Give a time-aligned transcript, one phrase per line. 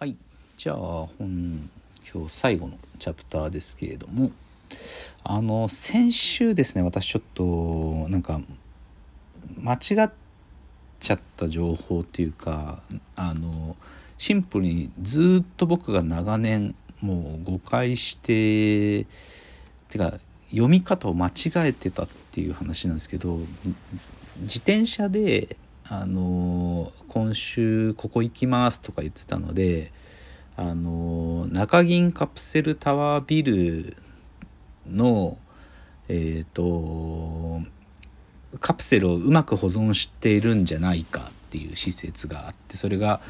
[0.00, 0.16] はい。
[0.56, 1.68] じゃあ本
[2.10, 4.30] 今日最後のチャプターですけれども
[5.22, 8.40] あの先週ですね私ちょっとなんか
[9.58, 10.10] 間違っ
[11.00, 12.80] ちゃった情報っていうか
[13.14, 13.76] あの
[14.16, 19.04] シンプルにずっと僕が長年もう誤解して
[19.90, 20.14] てか
[20.48, 23.36] 読み方を間違えてたっていう話なんですけど
[24.38, 25.58] 自転車で
[25.92, 29.92] あの今週ここ行きますとか言ってたので
[30.56, 33.96] あの中銀カプセルタワービル
[34.88, 35.36] の
[36.08, 37.60] えっ、と
[38.60, 43.20] カプセルをうまく保存しているんじゃないかっていう施設があってそれが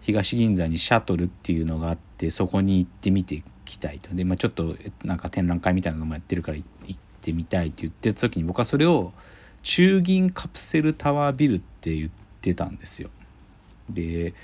[0.00, 4.14] 東銀座にシャトルっていうのがあってそこに行ってみてきたいと。
[4.14, 9.12] で、まあ、ちょっとなんか展覧会みたいなのもやってるから行ってみたいって言ってた時に僕はそれを
[9.62, 13.10] 中銀カプセルタワービルって言ってたんですよ。
[13.90, 14.34] で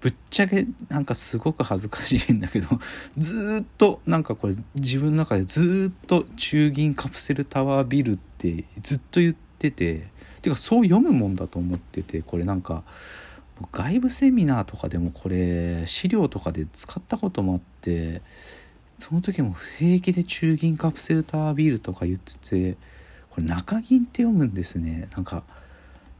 [0.00, 2.68] ぶっちゃけなんかすごく恥ずかしいんだけど
[3.18, 10.08] ずっとなんかこれ自分の中でずっと中銀カプセルタワービルってずっと言ってて
[10.40, 12.82] てかそう読むもんだと思っててこれなんか
[13.72, 18.22] 外部セミナーとかでもこれ資料とかで使ったこともあって
[18.98, 22.38] その時も平気で中銀カプセルタワービルとか言って
[22.72, 22.76] て
[23.40, 25.08] これ中銀って読むんですね。
[25.12, 25.44] なんか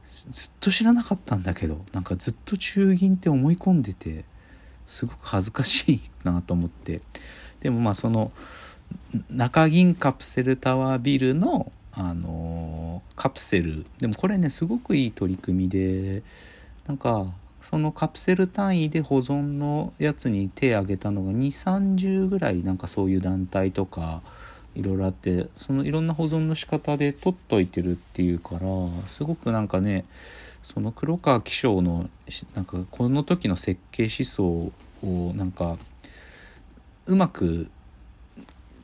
[0.06, 4.24] ずっと知らなかったんだけどなんかずっと中銀って思い込んでて
[4.86, 7.02] すごく恥ずかしいなと思って。
[7.60, 8.32] でもまあその
[9.28, 13.84] 中銀カプセルタワービルのあのカプセル。
[13.98, 16.22] でもこれねすごくいい取り組みで
[16.86, 24.22] なんかそのカプセル単位で保存のやつに手を挙げたのが2 3 0ぐらいなんかそういう団体とか
[24.74, 28.60] いろいろあってそのいろんな保存の仕方で取っといてるっていうから
[29.08, 30.04] すごくなんかね
[30.62, 32.08] その黒川紀章の
[32.54, 35.76] なんかこの時の設計思想をなんか
[37.06, 37.70] うまく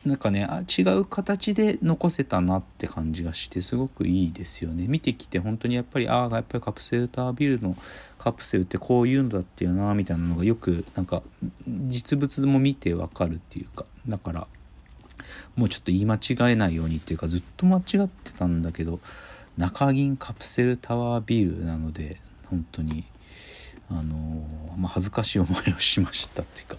[0.06, 4.86] なんかね違う形で残せたなって感じがしてすごくいいですよね。
[4.86, 7.76] 見てきて本当にやっぱりああやっぱりカプセルタービルの
[8.18, 11.22] カプセルってこういうのだっていうなみたいなのがよくなんか
[11.66, 14.46] 実物も見てわかるっていうかだから
[15.56, 19.00] もうちょっと言い間違えないようにっていうかずっと間違ってたんだけど
[19.56, 22.20] 中銀カプセルタワービルなので
[22.50, 23.04] 本当に
[23.88, 24.44] あの
[24.76, 26.76] まあ、恥ずかしい思いをしましたっていうか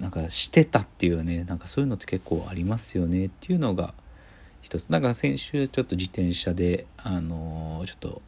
[0.00, 3.94] なんかしてたっていうねなんかそういうのって結構ありますよねっていうのが
[4.60, 4.88] 一つ。
[4.88, 8.22] なんか先週ちょっと自転車であのちょっと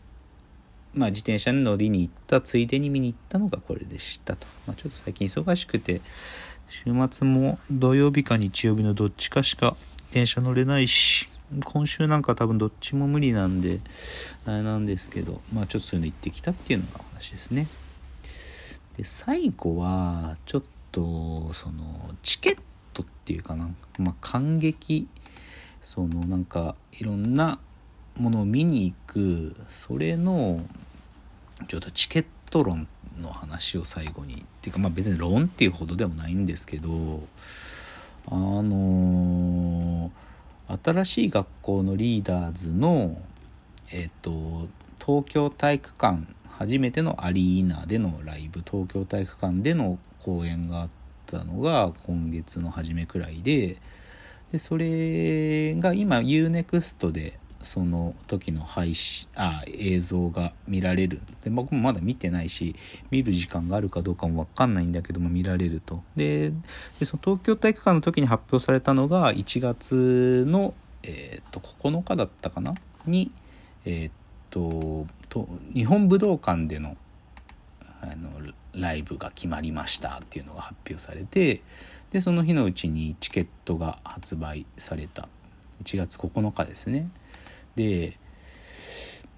[0.94, 6.00] まあ自転車に乗りに行ったついでに見に行ったのがこれでしたと、まあ、ちょっと最近忙しくて
[6.68, 9.76] 週末も土曜日か日曜日のどっちかしか
[10.12, 11.28] 電車乗れないし
[11.64, 13.80] 今週なんか多分どっちも無理なんで
[14.44, 17.66] あれなんですけどまあちょっとそういうの行ってきたっていうのが話ですね。
[18.98, 20.62] で最後はちょっ
[20.92, 22.58] とそのチケッ
[22.92, 25.08] トっていうかな、まあ、感激
[25.82, 27.60] そのなんかいろんな
[28.16, 30.66] ものを見に行くそれの
[31.66, 32.88] ちょっとチケット論
[33.20, 37.22] の話を最後にっていうかまあ別に論っていうほどでもないんですけど
[38.26, 43.16] あのー、新しい学校のリーダーズの
[43.90, 44.68] えっ、と
[45.04, 46.26] 東京体育館
[46.58, 50.88] 初めてのアリーナでのライブ東京体育館での公演があっ
[51.26, 53.76] たのが今月の初めくらいで
[54.52, 61.20] でそれが今 UNEXT でその時の配信あ映像が見られる。
[61.44, 62.74] で僕もまだ見てないし
[63.10, 66.02] 見る時間があるかどうかも分かんないんだけども見られると。
[66.16, 66.50] で
[67.02, 72.72] その東京体育館の時に発表されたのが1月の、えー、と9日だったかな？
[73.06, 73.30] に
[73.84, 74.10] えっ、
[74.48, 76.96] とと日本武道館での
[78.00, 78.30] あの
[78.72, 81.60] ライブが決まりましたっていうのが発表されて
[82.12, 85.28] でその日のうちにチケットが発売された。
[85.84, 87.08] 1月9日ですね。
[87.78, 88.14] で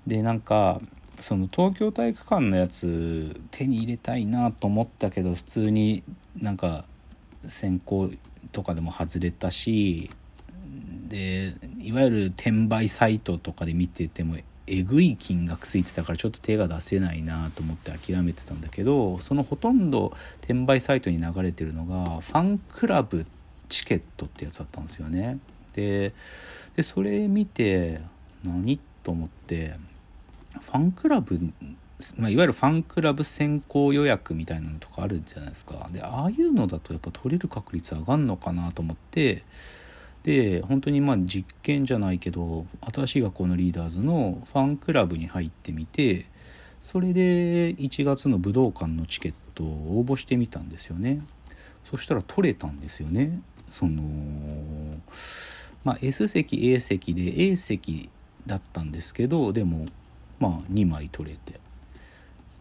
[0.06, 0.80] でなんか
[1.18, 6.02] その東京体育館のやつ手に入れたいなと思ったけど普通に
[6.40, 6.86] なんか
[7.46, 8.10] 先行
[8.52, 10.10] とかでも外れたし
[11.08, 23.26] でいわゆる転売サイトとかで見ててもえぐい金額ついてたからちょっと手が出せないなと思って諦めてたんだけどそのほとんど転売サイトに流れてるのがファンクラブ
[23.68, 25.38] チケットってやつだったんですよね。
[25.74, 26.14] で
[26.82, 28.00] それ見て
[28.44, 28.80] 何？
[29.02, 29.76] と思って
[30.60, 31.40] ファンクラブ、
[32.16, 35.88] まあ、いわゆるファンクラブ先行予約みたいなのとかあるじゃないですか。
[35.92, 39.44] でああいうのだとやっぱ取れる確率上がんのかなと思って
[40.22, 46.26] で本当にまあ実験じゃないけど新しい学校のリーダーズのファンクラブに入ってみて
[46.82, 51.22] それで1月の武道館のチケットを応募してみたんですよね。
[51.90, 53.40] そしたら取れたんですよね。
[53.70, 54.02] その
[55.84, 58.10] まあ S 席 A 席で A 席
[58.46, 59.86] だったんですけどでも
[60.38, 61.60] まあ2枚取れて。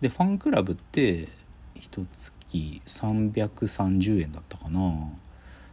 [0.02, 1.28] でファンクラブって
[1.76, 5.10] 1月330円だったかな。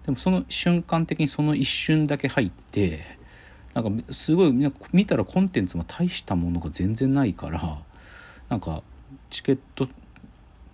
[0.05, 3.01] でもその瞬間的にその一瞬だけ入って
[3.75, 7.79] なんかすごい見たらコンテンツも大したものが全然ないから
[8.49, 8.83] なんか
[9.31, 9.89] チケット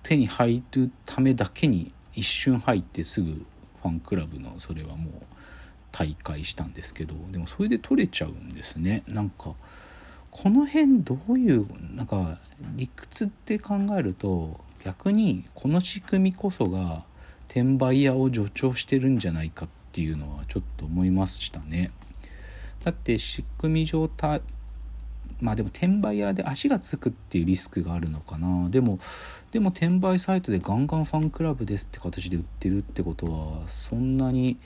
[0.02, 5.12] 手に入るためだけに一瞬入ってすぐファンクラブのそれはもう
[5.92, 9.54] 大会したんですけどでもそれで取れちゃうんですねなんか
[10.30, 12.38] この辺どういうなんか
[12.74, 17.04] 理屈って考えると逆にこの仕組みこそが
[17.48, 21.92] 転売屋を助長してるんじゃないかっていうのはちょっと思いましたね。
[22.82, 24.40] だって仕組み上た
[25.40, 28.98] まあでも転売屋で足がつくっていうリスクがあるのかなでも
[29.50, 34.56] でも転売サイトでガンガンファンクラブですって形で売ってるってことはそんなに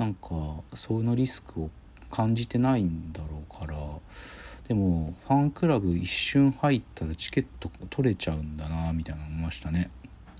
[0.00, 0.30] なんか
[0.72, 1.70] そのリスクを
[2.10, 3.76] 感じてないんだろうから。
[4.66, 9.90] でもファンクラブ一瞬入ったらチケット取れちゃうんだなみたいな思いましたね。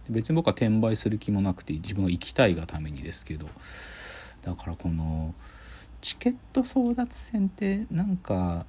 [0.08, 3.46] 別に僕は転売する気もなくて自分が行きたいがためにですけど。
[4.42, 5.34] だからこの
[6.00, 8.64] チケット争奪戦ってなんか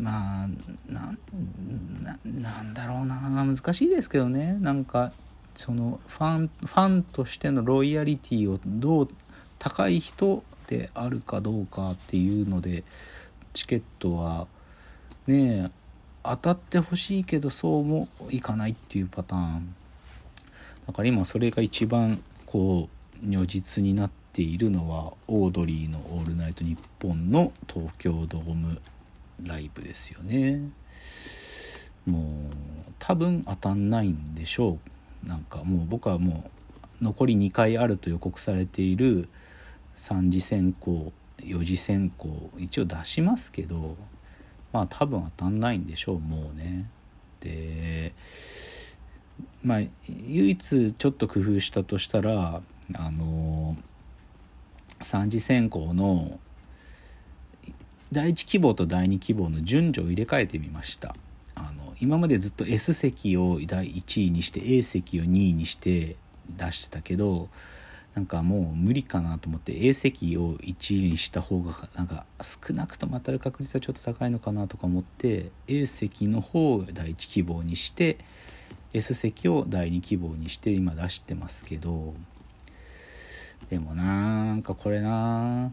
[0.00, 0.48] まあ
[0.86, 4.54] なんだろうな難しいですけどね。
[4.54, 5.12] なんか
[5.54, 9.08] そのファンファンとしてのロイヤリティをどう
[9.60, 12.82] 高い人であるかどうかっていうので
[13.52, 14.48] チケットは
[15.26, 15.70] ね
[16.24, 19.74] 当たってほしいけどそうもいかないっていうパターン。
[20.86, 22.88] だから今それが一番こ
[23.22, 28.80] う如実になっているのはオードリーの「オールナイトニッポン」の東京ドーム
[29.42, 30.60] ライブですよね。
[32.06, 32.22] もう
[32.98, 34.78] 多分当たんないんでしょ
[35.24, 35.28] う。
[35.28, 36.50] なんかもう僕はも
[37.00, 39.28] う残り2回あると予告されている
[39.96, 43.96] 3次選考4次選考一応出しますけど
[44.72, 46.88] まあ多分当たんないんでしょうもうね。
[47.40, 48.12] で
[49.62, 52.62] まあ唯一ちょっと工夫したとしたら
[52.94, 53.76] あの
[55.00, 56.38] 3次選考の
[58.12, 61.14] 第1希望と第2希望の順序を入れ替えてみました
[61.54, 66.16] あの今までずっと S 席を第1位にして A 席を2位にして
[66.56, 67.48] 出してたけど
[68.14, 78.18] なんかもう無理かなと思って A 席を1位にした方がなんか少なくとも当たる確率はちょっと高いのかなとか思って A 席の方を第1希望にして
[78.92, 82.14] S 席を第2希望にして今出してますけど
[83.68, 85.70] でもなんかこれな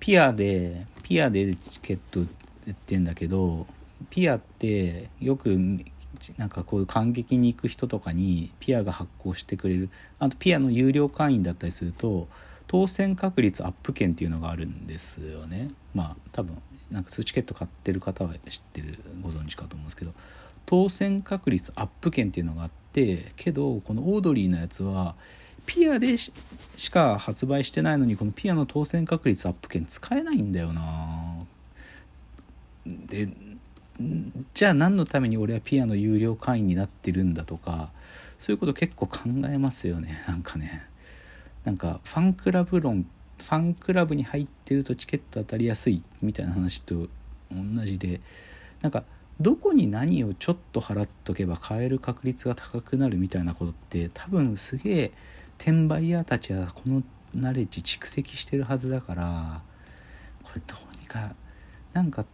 [0.00, 2.24] ピアでピアでチケット売
[2.70, 3.66] ってんだけど
[4.10, 5.56] ピアってよく
[6.36, 9.90] なんかこういう感激に行く人とかにピアが発行してくれる。
[10.18, 12.28] あとピアの有料会員だったりすると
[12.66, 15.68] 当選確率アップ券っていうのがあるんですよね。
[15.94, 16.56] まあ多分
[16.90, 20.12] なんかそういうチケット買ってる方は知ってるご存知かと思うんですけど。
[20.66, 25.14] 当選確率アップ券っていうのがあってけどこのオードリーのやつは
[25.64, 26.32] ピアでし
[26.90, 31.44] か発売してないのにこのピアの当選確率アップ券使えないんだよな。
[32.84, 33.28] で
[34.54, 37.90] じゃあ何のために俺はピアの有料会員になってるんだとか
[38.38, 40.22] そういうこと結構考えますよね。
[40.28, 40.86] なんかね。
[41.64, 43.06] なんかファンクラブ論
[43.38, 47.08] ファンクラブに入ってるとチケット当たりやすいみたいな話と
[47.50, 48.20] 同じで
[48.82, 49.04] なんか
[49.40, 55.12] どこに何をちょっと払っとけば買える確率が高くなるみたいなことって多分すげえ
[55.58, 57.02] 転売屋たちはこの
[57.34, 59.62] ナレッジ蓄積してるはずだから
[60.42, 61.34] これどうにか
[61.92, 62.24] なんか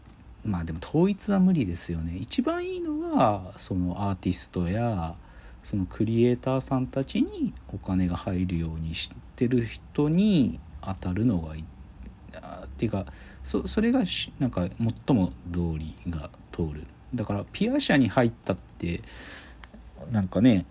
[0.45, 2.17] まあでも統一は無理ですよね。
[2.17, 5.15] 一番いいのはそのアーティストや
[5.63, 11.65] そのクリエイターさんたちにお金が入るようにしてる人に当たるのがいい。
[12.65, 13.07] っていうか
[13.45, 14.03] そそれが
[14.39, 14.67] なんか
[15.07, 16.85] 最も道理が通る。
[17.15, 19.03] だからぴあ社に入ったって
[20.11, 20.65] なんかね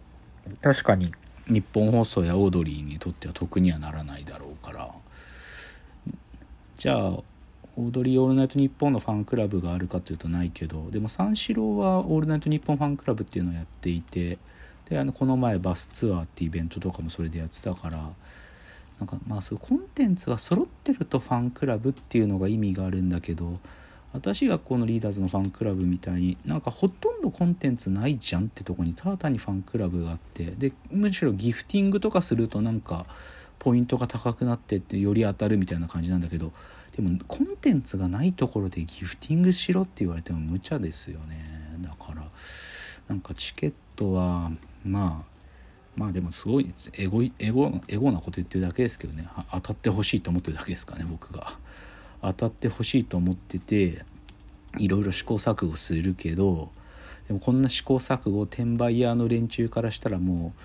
[0.61, 1.13] 確かに
[1.47, 4.91] ニッポン放送やオードリーにとっては得にはならないだろうから。
[6.75, 7.19] じゃあ
[7.77, 14.37] オードリー・オールナイトニッポンのファンクラブがあるかというとないけどでも三四郎はオールナイトニッポンファンクラブっていうのをやっていて
[14.89, 18.09] であのこの前バスツアーってイベントとかもそれでやってたから
[18.99, 23.59] なんかまあそういうコンテンツが揃ってるとファンクラブっていうのが意味があるんだけど
[24.13, 33.05] 私がこのリーダーズのファンクラブみたいになんかほとんどコンテンツないじゃんってとこにただ単にファンクラブがあってでむしろギフティングとかするとなんか
[33.59, 36.51] ポイントが高くなってってより当たるみたいな感じなんだけど
[36.95, 41.77] でもコンテンツがないところでギフティングしろって言われても無茶ですよね。
[41.79, 42.27] だから
[43.07, 44.51] なんかチケットは
[44.83, 45.31] まあ
[45.95, 49.27] まあでもすごいエゴエゴエゴなこと言ってるだけですけどね。
[49.51, 51.47] 当たってほしいと思ってるだけですかね僕が。
[52.21, 54.03] 当たってほしいと思ってて
[54.77, 56.71] いろいろ試行錯誤するけど
[57.27, 60.61] でもこんな試行錯誤転売ヤーの連中からしたらもう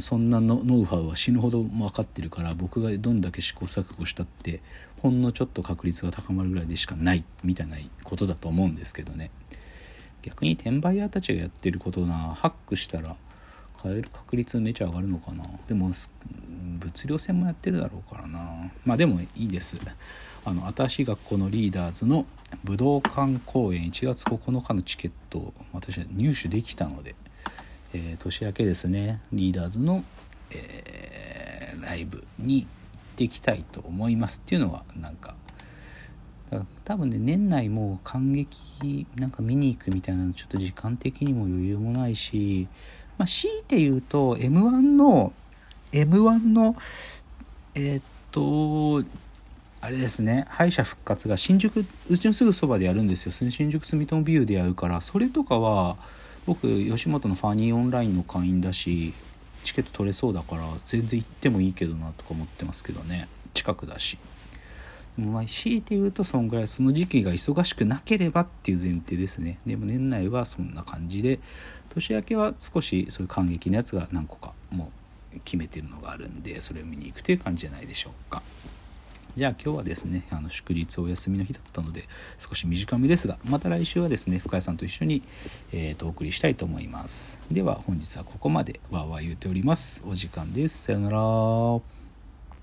[0.00, 4.60] そんなのノウハウは死ぬほど分かってるから僕がどんだけ試行錯誤したって
[5.00, 9.30] ほんのちょっと確率が高まるぐらいでしかないみたいなことだと思うんですけどね。
[10.22, 13.16] 逆に転売ヤーたちがやってることなハックしたら
[13.80, 15.44] 買える確率めちゃ上がるのかな。
[15.66, 15.90] でも
[16.78, 18.70] 物量戦もやってるだろうからな。
[18.84, 19.78] まあでもいいです。
[20.44, 22.26] あの新しい学校のリーダーズの
[22.64, 27.14] 武道館公演1月9日のチケットを私は入手できたので、
[27.92, 30.04] えー、年明けですねリーダーズの、
[30.50, 32.68] えー、ライブに行っ
[33.16, 35.34] てきたいと思いますっていうのはなんか
[36.84, 42.68] 多分ね年内もう感激なんか見に行くみたいなのちょっと時間的にも余裕もないし、
[43.18, 45.32] まあ、強いて言うと m 1の
[45.92, 46.76] m 1の
[47.74, 49.06] えー、っと
[49.80, 53.32] あれですね敗者復活が新宿うちのすぐそばでやるんですよ。
[53.32, 55.96] 新宿住友ビューでやるからそれとかは
[56.48, 59.12] 僕吉本のファニーオンラインの会員だし
[59.64, 63.28] チケット取れそうだから全然行ってもいいけどなとか思ってますけどね。
[63.52, 64.16] 近くだし。
[65.18, 69.58] でもまあ強いて言うとそんぐらいその時期が忙しくなければっていう前提ですね。
[69.66, 71.38] でも年内はそんな感じで
[71.90, 74.90] 年明けは少しそういう感激のやつが何個かも
[75.34, 78.42] う決めてるのがあるんでそれを見に行くという感じじゃないでしょうか。
[79.38, 82.08] じゃあ今日はですね、あの祝日お休みの日だったので、
[82.40, 85.22] 少し短めですが、また来週はですね、深谷さんと一緒に、
[85.72, 87.38] えーと、お送りしたいと思います。
[87.48, 90.02] では本日はここまでわーわー言うております。
[90.04, 90.86] お時間です。
[90.86, 91.97] さよなら。